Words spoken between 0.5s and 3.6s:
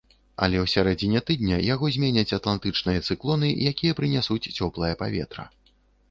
ў сярэдзіне тыдня яго зменяць атлантычныя цыклоны,